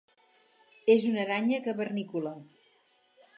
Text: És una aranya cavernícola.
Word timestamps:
És 0.93 1.05
una 1.09 1.21
aranya 1.25 1.59
cavernícola. 1.67 2.33